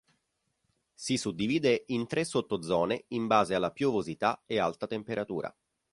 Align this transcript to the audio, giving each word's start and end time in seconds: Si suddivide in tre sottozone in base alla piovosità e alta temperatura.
Si 0.95 1.15
suddivide 1.15 1.83
in 1.89 2.07
tre 2.07 2.23
sottozone 2.23 3.03
in 3.09 3.27
base 3.27 3.53
alla 3.53 3.69
piovosità 3.69 4.41
e 4.47 4.57
alta 4.57 4.87
temperatura. 4.87 5.55